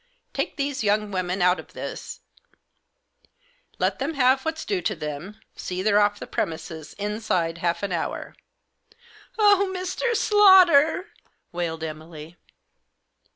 [0.33, 2.21] "Take these young women out of this;
[3.77, 7.91] let them have what's due to them; see they're off the premises inside half an
[7.91, 8.35] hour.""
[9.37, 10.15] Oh, Mr.
[10.15, 11.05] Slaughter 1"
[11.51, 12.35] wailed Emily.